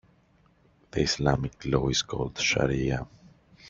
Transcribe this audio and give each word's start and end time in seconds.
The 0.89 0.99
Islamic 1.03 1.63
law 1.65 1.87
is 1.89 2.01
called 2.01 2.33
shariah. 2.33 3.05